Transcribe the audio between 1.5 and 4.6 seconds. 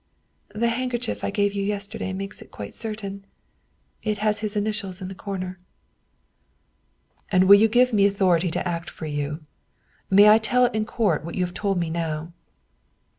you yesterday makes it quite certain. It had his